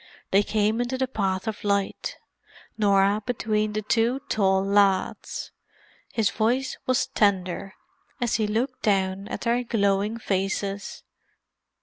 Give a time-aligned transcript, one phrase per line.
[0.31, 2.17] They came into the path of light;
[2.75, 5.51] Norah between the two tall lads.
[6.11, 7.75] His voice was tender
[8.19, 11.03] as he looked down at their glowing faces.